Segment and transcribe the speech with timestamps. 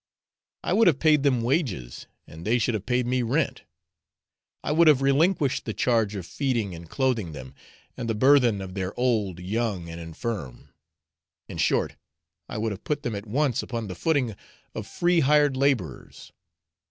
[0.63, 3.65] I would have paid them wages, and they should have paid me rent.
[4.63, 7.53] I would have relinquished the charge of feeding and clothing them,
[7.95, 10.69] and the burthen of their old, young, and infirm;
[11.47, 11.97] in short,
[12.49, 14.35] I would have put them at once upon the footing
[14.73, 16.31] of free hired labourers.